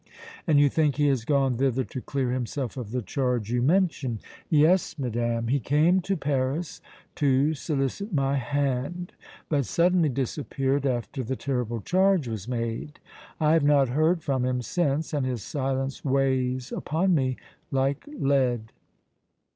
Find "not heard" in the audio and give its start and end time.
13.63-14.23